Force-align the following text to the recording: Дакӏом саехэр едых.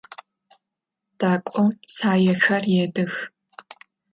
Дакӏом 1.19 1.69
саехэр 1.95 2.63
едых. 2.83 3.13